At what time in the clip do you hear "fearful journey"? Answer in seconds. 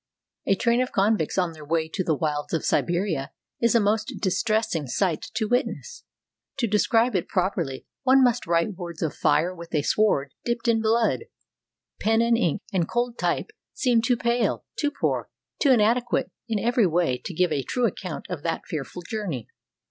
18.65-19.47